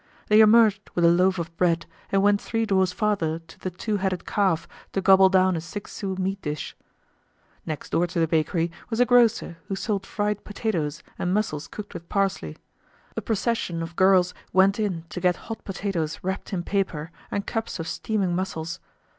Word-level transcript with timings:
They 0.29 0.39
emerged 0.39 0.89
with 0.95 1.05
a 1.05 1.11
loaf 1.11 1.37
of 1.37 1.55
bread 1.57 1.85
and 2.11 2.23
went 2.23 2.41
three 2.41 2.65
doors 2.65 2.91
farther 2.91 3.37
to 3.37 3.59
the 3.59 3.69
Two 3.69 3.97
Headed 3.97 4.25
Calf 4.25 4.67
to 4.93 4.99
gobble 4.99 5.29
down 5.29 5.55
a 5.55 5.61
six 5.61 5.91
sou 5.93 6.15
meat 6.15 6.41
dish. 6.41 6.75
Next 7.67 7.91
door 7.91 8.07
to 8.07 8.19
the 8.19 8.27
bakery 8.27 8.71
was 8.89 8.99
a 8.99 9.05
grocer 9.05 9.59
who 9.67 9.75
sold 9.75 10.07
fried 10.07 10.43
potatoes 10.43 11.03
and 11.19 11.35
mussels 11.35 11.67
cooked 11.67 11.93
with 11.93 12.09
parsley. 12.09 12.57
A 13.15 13.21
procession 13.21 13.83
of 13.83 13.95
girls 13.95 14.33
went 14.51 14.79
in 14.79 15.03
to 15.09 15.21
get 15.21 15.35
hot 15.35 15.63
potatoes 15.63 16.19
wrapped 16.23 16.51
in 16.51 16.63
paper 16.63 17.11
and 17.29 17.45
cups 17.45 17.77
of 17.77 17.87
steaming 17.87 18.35
mussels. 18.35 18.79